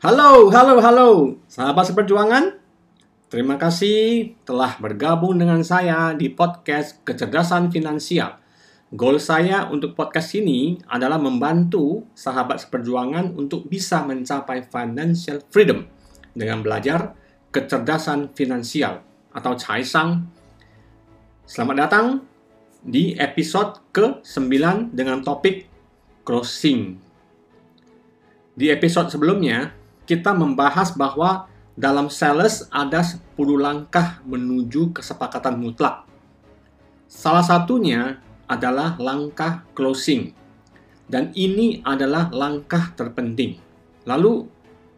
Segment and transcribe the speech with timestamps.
[0.00, 1.08] Halo, halo, halo,
[1.44, 2.59] sahabat seperjuangan.
[3.30, 8.42] Terima kasih telah bergabung dengan saya di podcast Kecerdasan Finansial.
[8.90, 15.86] Goal saya untuk podcast ini adalah membantu sahabat seperjuangan untuk bisa mencapai financial freedom
[16.34, 17.14] dengan belajar
[17.54, 18.98] kecerdasan finansial
[19.30, 20.26] atau Caisang.
[21.46, 22.26] Selamat datang
[22.82, 25.70] di episode ke-9 dengan topik
[26.26, 26.98] closing.
[28.58, 29.70] Di episode sebelumnya,
[30.02, 31.46] kita membahas bahwa
[31.80, 36.04] dalam sales ada 10 langkah menuju kesepakatan mutlak.
[37.08, 40.36] Salah satunya adalah langkah closing.
[41.08, 43.56] Dan ini adalah langkah terpenting.
[44.04, 44.44] Lalu,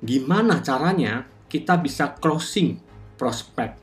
[0.02, 2.82] gimana caranya kita bisa closing
[3.14, 3.78] prospek?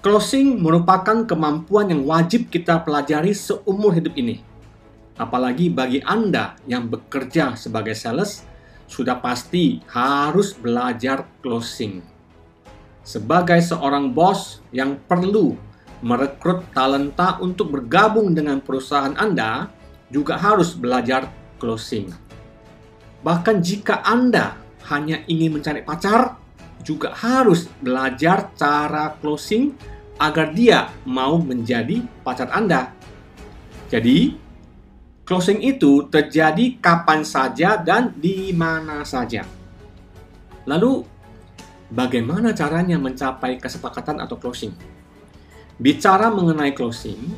[0.00, 4.40] Closing merupakan kemampuan yang wajib kita pelajari seumur hidup ini.
[5.20, 8.48] Apalagi bagi Anda yang bekerja sebagai sales,
[8.90, 12.02] sudah pasti harus belajar closing.
[13.06, 15.54] Sebagai seorang bos yang perlu
[16.02, 19.70] merekrut talenta untuk bergabung dengan perusahaan Anda,
[20.10, 21.30] juga harus belajar
[21.62, 22.10] closing.
[23.22, 24.58] Bahkan jika Anda
[24.90, 26.40] hanya ingin mencari pacar,
[26.80, 29.76] juga harus belajar cara closing
[30.16, 32.92] agar dia mau menjadi pacar Anda.
[33.92, 34.36] Jadi,
[35.30, 39.46] Closing itu terjadi kapan saja dan di mana saja.
[40.66, 41.06] Lalu,
[41.86, 44.74] bagaimana caranya mencapai kesepakatan atau closing?
[45.78, 47.30] Bicara mengenai closing,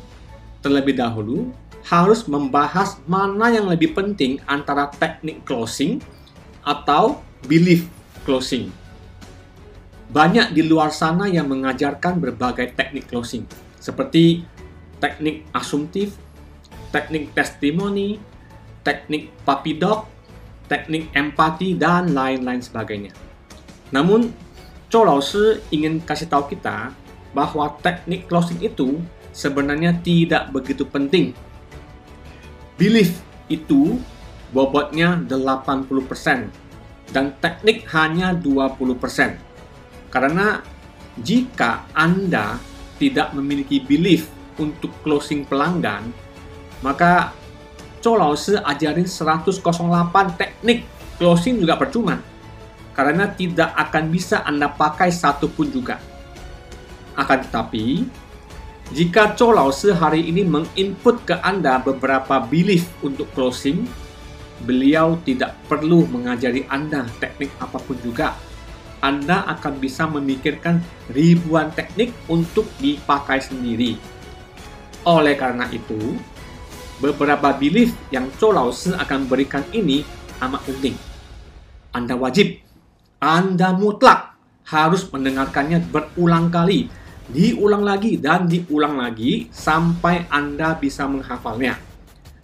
[0.65, 1.53] terlebih dahulu
[1.85, 6.01] harus membahas mana yang lebih penting antara teknik closing
[6.65, 7.85] atau belief
[8.25, 8.73] closing.
[10.09, 13.45] Banyak di luar sana yang mengajarkan berbagai teknik closing,
[13.77, 14.49] seperti
[14.97, 16.17] teknik asumtif,
[16.93, 18.21] teknik testimoni,
[18.85, 20.05] teknik puppy dog,
[20.69, 23.11] teknik empati, dan lain-lain sebagainya.
[23.89, 24.29] Namun,
[24.93, 25.17] Chou Lao
[25.73, 26.93] ingin kasih tahu kita
[27.33, 29.01] bahwa teknik closing itu
[29.33, 31.33] sebenarnya tidak begitu penting.
[32.77, 33.17] Belief
[33.49, 33.97] itu
[34.53, 35.89] bobotnya 80%
[37.09, 39.33] dan teknik hanya 20%.
[40.13, 40.61] Karena
[41.17, 42.61] jika Anda
[43.01, 44.29] tidak memiliki belief
[44.61, 46.13] untuk closing pelanggan,
[46.83, 47.31] maka
[48.03, 49.63] Chou Lao ajarin 108
[50.35, 50.83] teknik
[51.15, 52.19] closing juga percuma.
[52.91, 55.97] Karena tidak akan bisa Anda pakai satu pun juga.
[57.15, 58.03] Akan tetapi,
[58.91, 63.87] jika Chou Lao hari ini menginput ke Anda beberapa belief untuk closing,
[64.67, 68.35] beliau tidak perlu mengajari Anda teknik apa pun juga.
[68.99, 73.95] Anda akan bisa memikirkan ribuan teknik untuk dipakai sendiri.
[75.03, 76.15] Oleh karena itu,
[77.03, 80.07] beberapa belief yang Chou Lao Shi akan berikan ini
[80.39, 80.95] amat penting.
[81.91, 82.63] Anda wajib,
[83.19, 86.87] Anda mutlak harus mendengarkannya berulang kali,
[87.27, 91.75] diulang lagi dan diulang lagi sampai Anda bisa menghafalnya.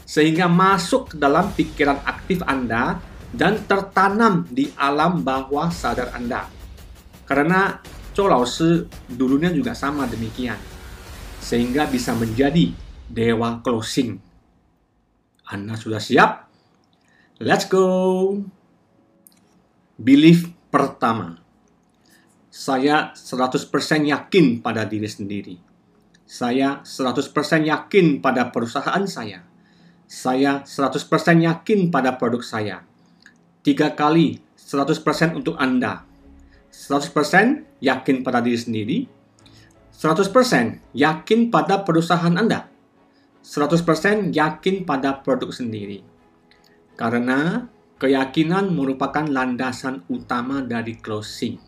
[0.03, 2.99] Sehingga masuk ke dalam pikiran aktif Anda
[3.31, 6.51] dan tertanam di alam bawah sadar Anda.
[7.23, 7.79] Karena
[8.19, 10.59] Shi dulunya juga sama demikian.
[11.39, 12.75] Sehingga bisa menjadi
[13.07, 14.28] dewa closing.
[15.49, 16.45] Anda sudah siap?
[17.41, 18.37] Let's go!
[19.97, 21.41] Belief pertama.
[22.53, 23.65] Saya 100%
[24.05, 25.57] yakin pada diri sendiri.
[26.29, 27.33] Saya 100%
[27.65, 29.41] yakin pada perusahaan saya.
[30.05, 31.01] Saya 100%
[31.41, 32.85] yakin pada produk saya.
[33.65, 36.05] Tiga kali 100% untuk Anda.
[36.69, 38.97] 100% yakin pada diri sendiri.
[39.97, 42.69] 100% yakin pada perusahaan Anda
[43.44, 46.03] 100% yakin pada produk sendiri.
[47.00, 47.68] Karena
[48.00, 51.59] keyakinan merupakan landasan utama dari closing.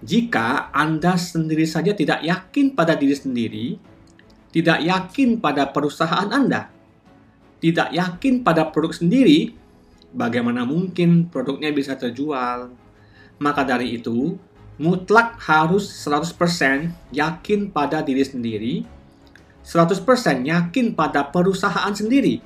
[0.00, 3.66] Jika Anda sendiri saja tidak yakin pada diri sendiri,
[4.50, 6.72] tidak yakin pada perusahaan Anda,
[7.60, 9.52] tidak yakin pada produk sendiri,
[10.10, 12.72] bagaimana mungkin produknya bisa terjual?
[13.38, 14.40] Maka dari itu,
[14.80, 18.74] mutlak harus 100% yakin pada diri sendiri
[19.64, 22.40] 100% yakin pada perusahaan sendiri.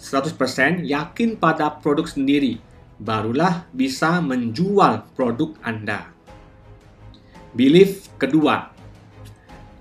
[0.00, 2.58] 100% yakin pada produk sendiri.
[2.98, 6.10] Barulah bisa menjual produk Anda.
[7.52, 8.72] Belief kedua,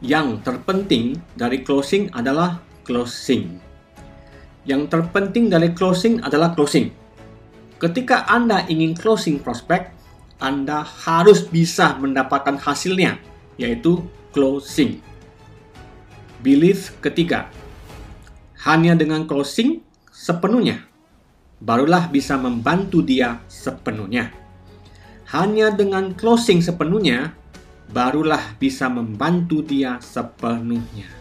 [0.01, 3.61] yang terpenting dari closing adalah closing.
[4.65, 6.93] Yang terpenting dari closing adalah closing.
[7.81, 9.89] Ketika Anda ingin closing prospek,
[10.37, 13.17] Anda harus bisa mendapatkan hasilnya,
[13.57, 14.01] yaitu
[14.33, 15.01] closing.
[16.41, 17.53] Belief ketiga,
[18.65, 20.89] hanya dengan closing sepenuhnya,
[21.61, 24.33] barulah bisa membantu dia sepenuhnya.
[25.29, 27.37] Hanya dengan closing sepenuhnya,
[27.93, 31.13] barulah bisa membantu dia sepenuhnya.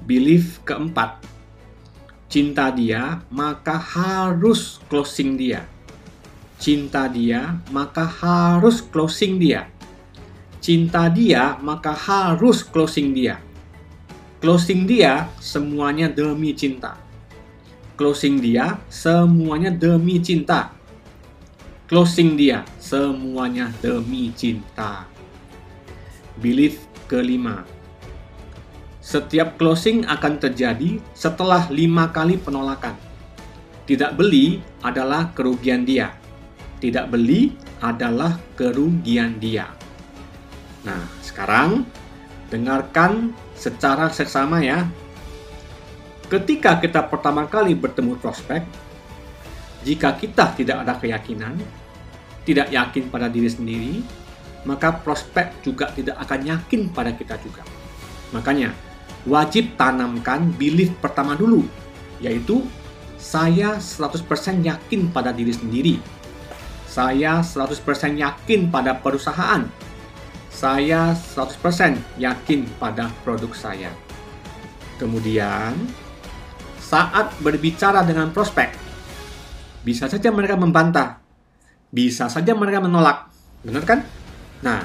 [0.00, 1.20] Belief keempat,
[2.32, 5.68] cinta dia maka harus closing dia.
[6.56, 9.68] Cinta dia maka harus closing dia.
[10.56, 13.44] Cinta dia maka harus closing dia.
[14.38, 16.94] Closing dia semuanya demi cinta.
[17.98, 20.78] Closing dia semuanya demi cinta
[21.88, 25.08] Closing dia, semuanya demi cinta.
[26.36, 27.64] Belief kelima.
[29.00, 32.92] Setiap closing akan terjadi setelah lima kali penolakan.
[33.88, 36.12] Tidak beli adalah kerugian dia.
[36.76, 39.72] Tidak beli adalah kerugian dia.
[40.84, 41.88] Nah, sekarang
[42.48, 44.88] dengarkan secara seksama ya.
[46.28, 48.60] Ketika kita pertama kali bertemu prospek,
[49.84, 51.56] jika kita tidak ada keyakinan,
[52.44, 53.94] tidak yakin pada diri sendiri,
[54.68, 57.64] maka prospek juga tidak akan yakin pada kita juga.
[58.36, 58.76] Makanya,
[59.24, 61.64] wajib tanamkan belief pertama dulu,
[62.20, 62.60] yaitu
[63.16, 65.94] saya 100% yakin pada diri sendiri.
[66.84, 69.64] Saya 100% yakin pada perusahaan.
[70.48, 73.92] Saya 100% yakin pada produk saya.
[74.98, 75.78] Kemudian,
[76.82, 78.74] saat berbicara dengan prospek,
[79.86, 81.22] bisa saja mereka membantah.
[81.88, 83.30] Bisa saja mereka menolak.
[83.62, 84.00] Benar kan?
[84.60, 84.82] Nah,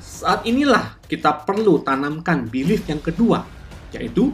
[0.00, 3.44] saat inilah kita perlu tanamkan belief yang kedua,
[3.92, 4.32] yaitu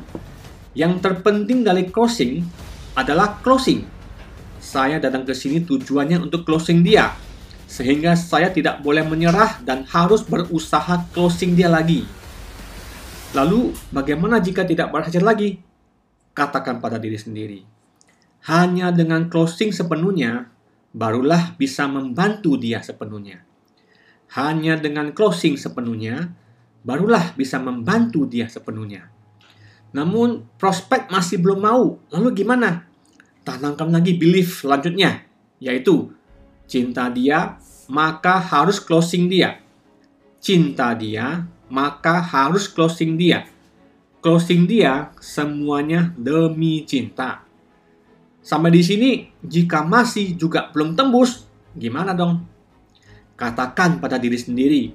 [0.77, 2.45] yang terpenting dari closing
[2.95, 3.85] adalah closing.
[4.61, 7.13] Saya datang ke sini tujuannya untuk closing dia,
[7.67, 12.07] sehingga saya tidak boleh menyerah dan harus berusaha closing dia lagi.
[13.35, 15.61] Lalu, bagaimana jika tidak berhasil lagi?
[16.33, 17.61] Katakan pada diri sendiri,
[18.47, 20.47] hanya dengan closing sepenuhnya,
[20.95, 23.43] barulah bisa membantu dia sepenuhnya.
[24.39, 26.31] Hanya dengan closing sepenuhnya,
[26.87, 29.11] barulah bisa membantu dia sepenuhnya.
[29.91, 31.99] Namun, prospek masih belum mau.
[32.15, 32.87] Lalu gimana?
[33.43, 35.27] Tanamkan lagi belief selanjutnya,
[35.59, 36.15] yaitu
[36.67, 39.63] cinta dia, maka harus closing dia.
[40.43, 43.47] Cinta dia, maka harus closing dia.
[44.23, 47.47] Closing dia semuanya demi cinta.
[48.43, 49.11] Sampai di sini,
[49.43, 52.47] jika masih juga belum tembus, gimana dong?
[53.35, 54.95] Katakan pada diri sendiri,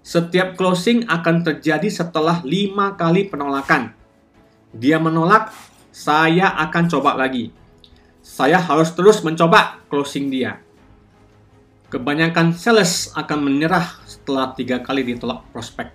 [0.00, 3.92] setiap closing akan terjadi setelah lima kali penolakan.
[4.72, 5.52] Dia menolak,
[5.92, 7.52] saya akan coba lagi.
[8.20, 10.65] Saya harus terus mencoba closing dia.
[11.86, 15.94] Kebanyakan sales akan menyerah setelah tiga kali ditolak prospek.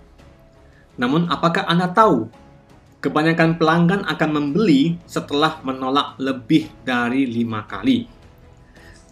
[0.96, 2.32] Namun, apakah Anda tahu
[3.02, 8.06] Kebanyakan pelanggan akan membeli setelah menolak lebih dari lima kali.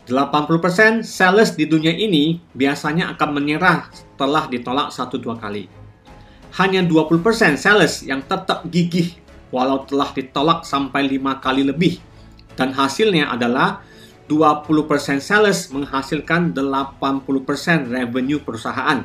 [0.06, 5.66] 80% sales di dunia ini biasanya akan menyerah setelah ditolak satu dua kali.
[6.54, 9.18] Hanya 20% sales yang tetap gigih
[9.50, 11.98] walau telah ditolak sampai lima kali lebih.
[12.54, 13.82] Dan hasilnya adalah
[14.30, 19.02] 20% sales menghasilkan 80% revenue perusahaan.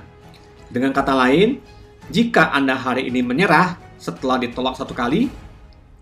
[0.70, 1.58] Dengan kata lain,
[2.13, 5.25] jika Anda hari ini menyerah, setelah ditolak satu kali,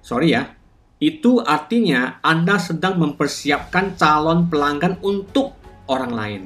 [0.04, 0.52] sorry ya,
[1.00, 5.56] itu artinya Anda sedang mempersiapkan calon pelanggan untuk
[5.88, 6.44] orang lain.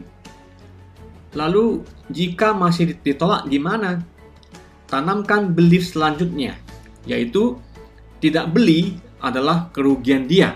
[1.34, 1.82] Lalu,
[2.14, 4.06] jika masih ditolak gimana?
[4.86, 6.56] Tanamkan belief selanjutnya,
[7.10, 7.58] yaitu
[8.22, 10.54] tidak beli adalah kerugian dia.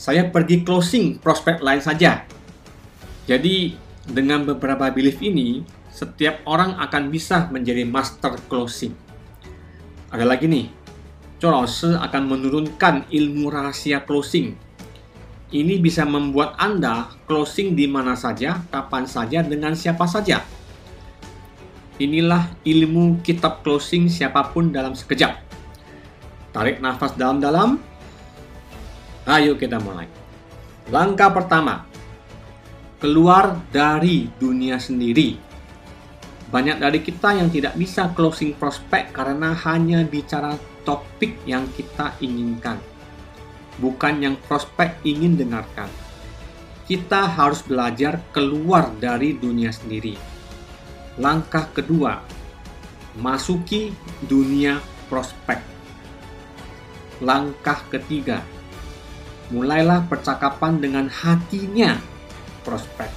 [0.00, 2.24] Saya pergi closing prospek lain saja.
[3.28, 3.76] Jadi,
[4.08, 5.60] dengan beberapa belief ini,
[5.92, 8.96] setiap orang akan bisa menjadi master closing.
[10.08, 10.72] Ada lagi nih,
[11.36, 14.56] Chorose akan menurunkan ilmu rahasia closing.
[15.52, 20.40] Ini bisa membuat Anda closing di mana saja, kapan saja, dengan siapa saja.
[22.00, 25.36] Inilah ilmu kitab closing siapa pun dalam sekejap.
[26.56, 27.89] Tarik nafas dalam-dalam.
[29.30, 30.10] Ayo kita mulai.
[30.90, 31.86] Langkah pertama,
[32.98, 35.50] keluar dari dunia sendiri
[36.50, 42.82] banyak dari kita yang tidak bisa closing prospek karena hanya bicara topik yang kita inginkan,
[43.78, 45.86] bukan yang prospek ingin dengarkan.
[46.90, 50.18] Kita harus belajar keluar dari dunia sendiri.
[51.22, 52.18] Langkah kedua,
[53.22, 53.94] masuki
[54.26, 55.62] dunia prospek.
[57.22, 58.42] Langkah ketiga,
[59.50, 61.98] mulailah percakapan dengan hatinya
[62.62, 63.10] prospek.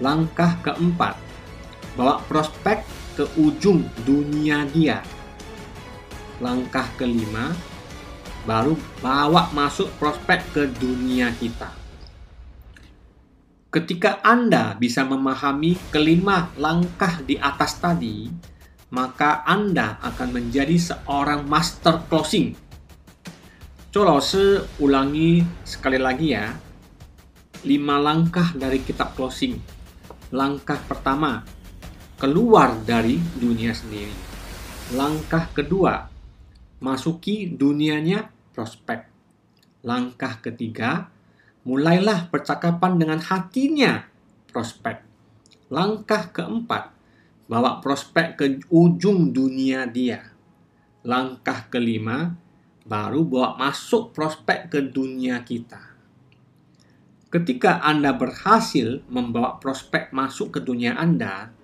[0.00, 1.18] Langkah keempat,
[1.98, 2.86] bawa prospek
[3.18, 5.04] ke ujung dunia dia.
[6.40, 7.52] Langkah kelima,
[8.48, 11.68] baru bawa masuk prospek ke dunia kita.
[13.70, 18.26] Ketika Anda bisa memahami kelima langkah di atas tadi,
[18.90, 22.58] maka Anda akan menjadi seorang master closing.
[23.90, 24.22] Coba
[24.78, 26.54] ulangi sekali lagi ya.
[27.66, 29.58] Lima langkah dari kitab closing.
[30.30, 31.42] Langkah pertama,
[32.14, 34.14] keluar dari dunia sendiri.
[34.94, 36.06] Langkah kedua,
[36.78, 39.10] masuki dunianya prospek.
[39.82, 41.10] Langkah ketiga,
[41.66, 44.06] mulailah percakapan dengan hatinya
[44.54, 45.02] prospek.
[45.66, 46.94] Langkah keempat,
[47.50, 50.30] bawa prospek ke ujung dunia dia.
[51.02, 52.38] Langkah kelima,
[52.90, 55.94] baru bawa masuk prospek ke dunia kita.
[57.30, 61.54] Ketika Anda berhasil membawa prospek masuk ke dunia Anda,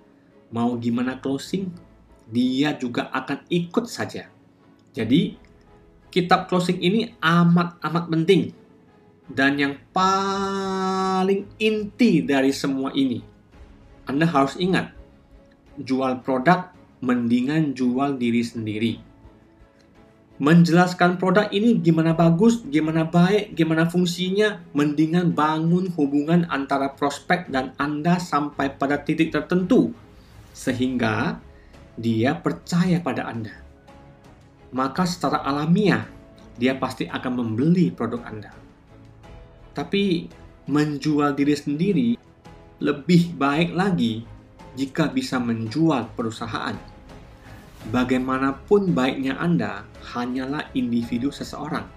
[0.55, 1.67] mau gimana closing,
[2.31, 4.31] dia juga akan ikut saja.
[4.95, 5.35] Jadi,
[6.07, 8.55] kitab closing ini amat-amat penting.
[9.27, 13.19] Dan yang paling inti dari semua ini,
[14.07, 14.95] Anda harus ingat,
[15.75, 16.71] jual produk
[17.03, 19.06] mendingan jual diri sendiri.
[20.37, 27.73] Menjelaskan produk ini gimana bagus, gimana baik, gimana fungsinya, mendingan bangun hubungan antara prospek dan
[27.81, 29.97] Anda sampai pada titik tertentu
[30.53, 31.41] sehingga
[31.97, 33.57] dia percaya pada Anda.
[34.69, 36.05] Maka secara alamiah
[36.61, 38.53] dia pasti akan membeli produk Anda.
[39.73, 40.29] Tapi
[40.69, 42.09] menjual diri sendiri
[42.77, 44.21] lebih baik lagi
[44.77, 46.96] jika bisa menjual perusahaan.
[47.87, 51.87] Bagaimanapun baiknya Anda hanyalah individu seseorang.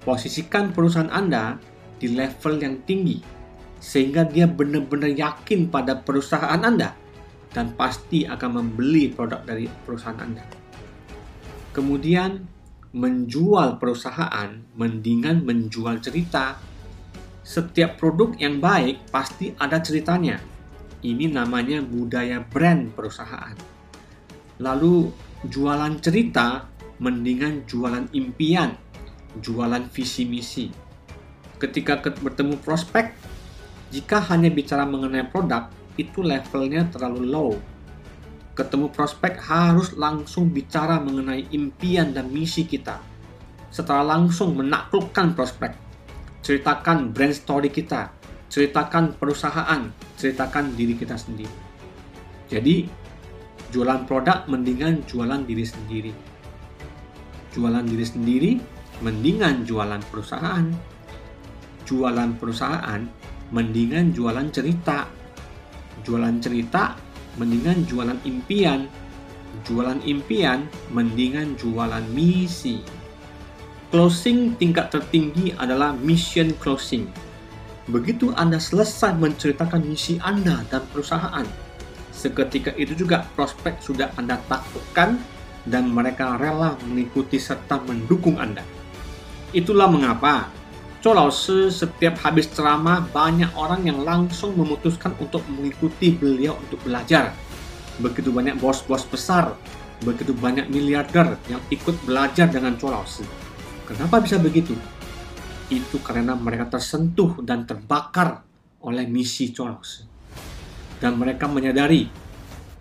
[0.00, 1.60] Posisikan perusahaan Anda
[2.00, 3.20] di level yang tinggi
[3.76, 6.96] sehingga dia benar-benar yakin pada perusahaan Anda
[7.52, 10.44] dan pasti akan membeli produk dari perusahaan Anda.
[11.76, 12.40] Kemudian,
[12.92, 16.56] menjual perusahaan mendingan menjual cerita.
[17.44, 20.40] Setiap produk yang baik pasti ada ceritanya.
[21.02, 23.71] Ini namanya budaya brand perusahaan.
[24.62, 25.10] Lalu,
[25.50, 26.70] jualan cerita
[27.02, 28.78] mendingan jualan impian,
[29.42, 30.70] jualan visi misi.
[31.58, 33.10] Ketika bertemu prospek,
[33.90, 35.66] jika hanya bicara mengenai produk,
[35.98, 37.50] itu levelnya terlalu low.
[38.54, 43.02] Ketemu prospek harus langsung bicara mengenai impian dan misi kita.
[43.74, 45.74] Setelah langsung menaklukkan prospek,
[46.46, 48.14] ceritakan brand story kita,
[48.46, 51.56] ceritakan perusahaan, ceritakan diri kita sendiri.
[52.52, 53.01] Jadi,
[53.72, 56.12] jualan produk mendingan jualan diri sendiri.
[57.56, 58.52] Jualan diri sendiri
[59.00, 60.68] mendingan jualan perusahaan.
[61.88, 63.02] Jualan perusahaan
[63.52, 65.04] mendingan jualan cerita
[66.02, 66.96] jualan cerita
[67.36, 68.88] mendingan jualan impian
[69.68, 72.80] jualan impian mendingan jualan misi
[73.92, 77.04] closing tingkat tertinggi adalah mission closing
[77.92, 81.44] begitu Anda selesai menceritakan misi Anda dan perusahaan
[82.12, 85.18] seketika itu juga prospek sudah Anda takutkan
[85.64, 88.62] dan mereka rela mengikuti serta mendukung Anda
[89.52, 90.48] itulah mengapa
[91.02, 97.34] Chow setiap habis ceramah banyak orang yang langsung memutuskan untuk mengikuti beliau untuk belajar.
[97.98, 99.58] Begitu banyak bos-bos besar,
[100.06, 102.94] begitu banyak miliarder yang ikut belajar dengan Chow
[103.82, 104.78] Kenapa bisa begitu?
[105.74, 108.46] Itu karena mereka tersentuh dan terbakar
[108.86, 109.74] oleh misi Chow
[111.02, 112.06] Dan mereka menyadari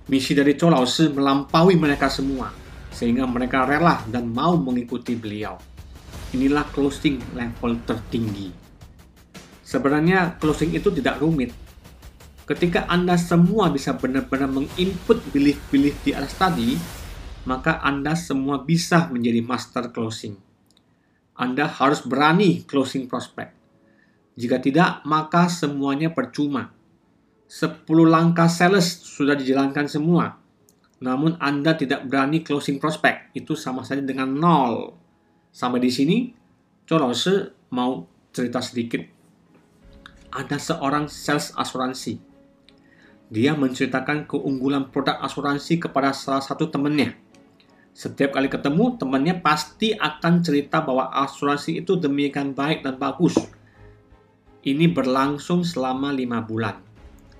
[0.05, 0.69] misi dari Chow
[1.09, 2.53] melampaui mereka semua
[2.93, 5.57] sehingga mereka rela dan mau mengikuti beliau.
[6.37, 8.53] Inilah closing level tertinggi.
[9.65, 11.49] Sebenarnya closing itu tidak rumit.
[12.43, 16.75] Ketika Anda semua bisa benar-benar menginput belief-belief di atas tadi,
[17.47, 20.35] maka Anda semua bisa menjadi master closing.
[21.39, 23.49] Anda harus berani closing prospek.
[24.35, 26.69] Jika tidak, maka semuanya percuma.
[27.51, 30.39] 10 langkah sales sudah dijalankan semua.
[31.03, 34.95] Namun Anda tidak berani closing prospek, itu sama saja dengan nol.
[35.51, 36.31] Sampai di sini,
[36.87, 36.95] Cho
[37.75, 39.03] mau cerita sedikit.
[40.31, 42.23] Ada seorang sales asuransi.
[43.27, 47.19] Dia menceritakan keunggulan produk asuransi kepada salah satu temannya.
[47.91, 53.35] Setiap kali ketemu, temannya pasti akan cerita bahwa asuransi itu demikian baik dan bagus.
[54.63, 56.90] Ini berlangsung selama lima bulan.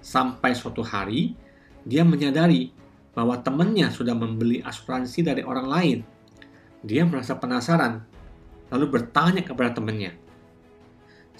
[0.01, 1.37] Sampai suatu hari,
[1.85, 2.73] dia menyadari
[3.13, 5.99] bahwa temannya sudah membeli asuransi dari orang lain.
[6.81, 8.01] Dia merasa penasaran,
[8.73, 10.17] lalu bertanya kepada temannya,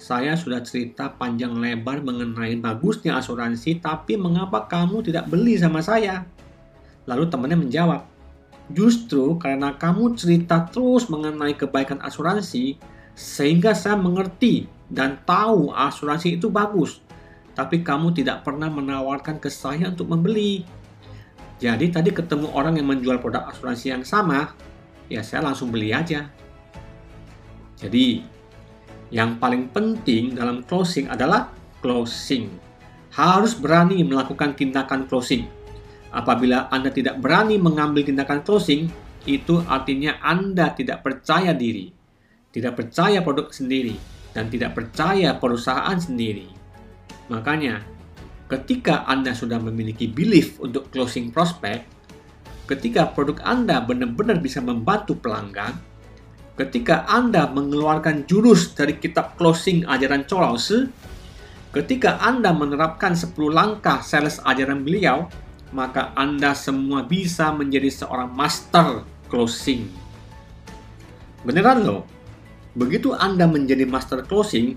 [0.02, 6.26] saya sudah cerita panjang lebar mengenai bagusnya asuransi, tapi mengapa kamu tidak beli sama saya?
[7.06, 8.02] Lalu temannya menjawab,
[8.66, 12.82] justru karena kamu cerita terus mengenai kebaikan asuransi,
[13.14, 16.98] sehingga saya mengerti dan tahu asuransi itu bagus.
[17.52, 20.64] Tapi kamu tidak pernah menawarkan ke saya untuk membeli.
[21.60, 24.56] Jadi tadi ketemu orang yang menjual produk asuransi yang sama,
[25.06, 26.26] ya saya langsung beli aja.
[27.78, 28.24] Jadi,
[29.12, 31.52] yang paling penting dalam closing adalah
[31.84, 32.50] closing.
[33.12, 35.44] Harus berani melakukan tindakan closing
[36.12, 38.92] Apabila Anda tidak berani mengambil tindakan closing,
[39.24, 41.88] itu artinya Anda tidak percaya diri,
[42.52, 43.96] tidak percaya produk sendiri,
[44.36, 46.61] dan tidak percaya perusahaan sendiri.
[47.30, 47.80] Makanya,
[48.52, 51.88] ketika Anda sudah memiliki belief untuk closing prospect,
[52.68, 55.76] ketika produk Anda benar-benar bisa membantu pelanggan,
[56.60, 60.92] ketika Anda mengeluarkan jurus dari kitab closing ajaran Cholause,
[61.72, 65.32] ketika Anda menerapkan 10 langkah sales ajaran beliau,
[65.72, 69.88] maka Anda semua bisa menjadi seorang master closing.
[71.42, 72.04] Beneran loh,
[72.76, 74.76] begitu Anda menjadi master closing,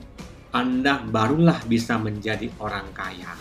[0.56, 3.36] Anda barulah bisa menjadi orang kaya.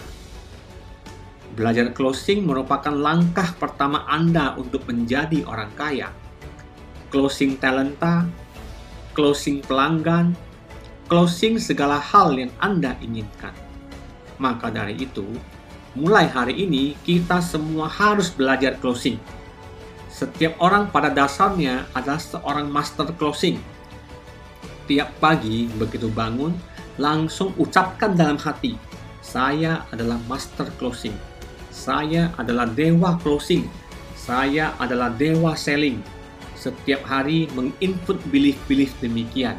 [1.54, 6.10] Belajar closing merupakan langkah pertama Anda untuk menjadi orang kaya.
[7.14, 8.26] Closing talenta,
[9.14, 10.34] closing pelanggan,
[11.06, 13.54] closing segala hal yang Anda inginkan.
[14.42, 15.22] Maka dari itu,
[15.94, 19.22] mulai hari ini kita semua harus belajar closing.
[20.10, 23.62] Setiap orang pada dasarnya adalah seorang master closing.
[24.90, 28.78] Tiap pagi begitu bangun, langsung ucapkan dalam hati,
[29.24, 31.16] saya adalah master closing.
[31.74, 33.66] Saya adalah dewa closing.
[34.14, 35.98] Saya adalah dewa selling.
[36.54, 39.58] Setiap hari menginput belief-belief demikian.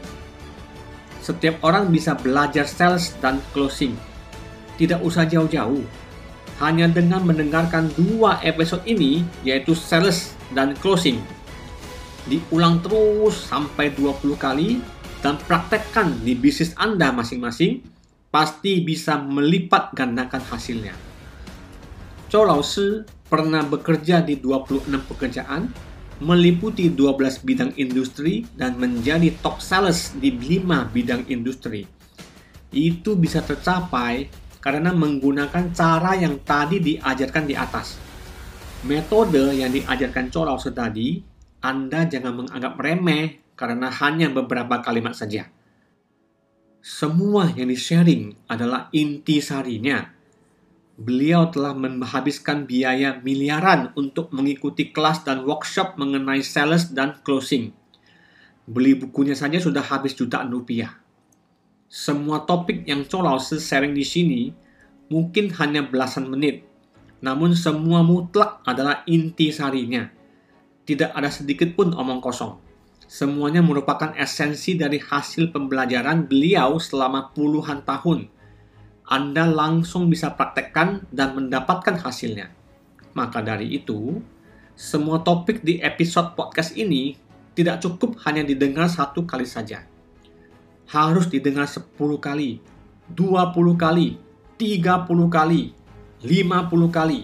[1.20, 3.98] Setiap orang bisa belajar sales dan closing.
[4.80, 5.84] Tidak usah jauh-jauh,
[6.64, 11.20] hanya dengan mendengarkan dua episode ini, yaitu sales dan closing.
[12.26, 14.82] Diulang terus sampai 20 kali
[15.26, 17.82] dan praktekkan di bisnis Anda masing-masing,
[18.30, 20.94] pasti bisa melipat gandakan hasilnya.
[22.30, 25.74] Chou Lao Shi pernah bekerja di 26 pekerjaan,
[26.22, 31.90] meliputi 12 bidang industri dan menjadi top sales di 5 bidang industri.
[32.70, 34.30] Itu bisa tercapai
[34.62, 37.98] karena menggunakan cara yang tadi diajarkan di atas.
[38.86, 41.18] Metode yang diajarkan Corau tadi,
[41.66, 45.52] Anda jangan menganggap remeh karena hanya beberapa kalimat saja.
[46.86, 50.14] Semua yang di-sharing adalah inti sarinya.
[50.96, 57.74] Beliau telah menghabiskan biaya miliaran untuk mengikuti kelas dan workshop mengenai sales dan closing.
[58.64, 61.06] Beli bukunya saja sudah habis jutaan rupiah
[61.96, 64.52] semua topik yang Cho Lao sharing di sini
[65.08, 66.66] mungkin hanya belasan menit,
[67.22, 70.10] namun semua mutlak adalah inti sarinya.
[70.86, 72.60] Tidak ada sedikit pun omong kosong.
[73.06, 78.28] Semuanya merupakan esensi dari hasil pembelajaran beliau selama puluhan tahun.
[79.06, 82.50] Anda langsung bisa praktekkan dan mendapatkan hasilnya.
[83.14, 84.18] Maka dari itu,
[84.74, 87.14] semua topik di episode podcast ini
[87.54, 89.86] tidak cukup hanya didengar satu kali saja
[90.90, 92.62] harus didengar 10 kali,
[93.14, 94.18] 20 kali,
[94.58, 95.74] 30 kali,
[96.22, 97.20] 50 kali.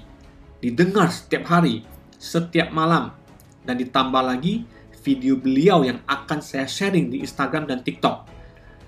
[0.61, 1.85] Didengar setiap hari,
[2.17, 3.13] setiap malam.
[3.61, 4.65] Dan ditambah lagi
[5.01, 8.29] video beliau yang akan saya sharing di Instagram dan TikTok.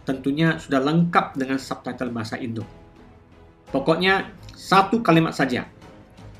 [0.05, 2.63] Tentunya sudah lengkap dengan subtitle bahasa Indo.
[3.73, 5.65] Pokoknya satu kalimat saja.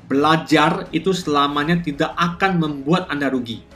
[0.04, 3.74] Belajar itu selamanya tidak akan membuat Anda rugi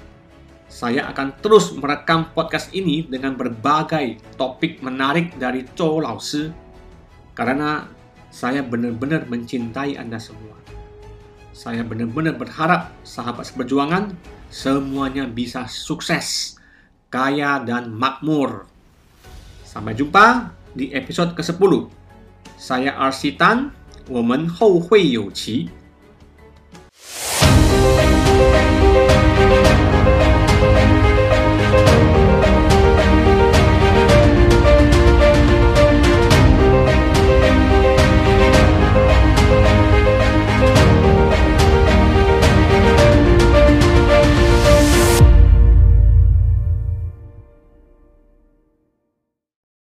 [0.69, 6.53] saya akan terus merekam podcast ini dengan berbagai topik menarik dari Chou Lao Shi
[7.33, 7.89] karena
[8.29, 10.61] saya benar-benar mencintai Anda semua.
[11.57, 14.13] Saya benar-benar berharap sahabat seperjuangan
[14.52, 16.58] semuanya bisa sukses,
[17.10, 18.70] kaya dan makmur.
[19.66, 21.90] Sampai jumpa di episode ke-10.
[22.58, 23.74] Saya Arsitan,
[24.10, 25.70] 我们后会有期。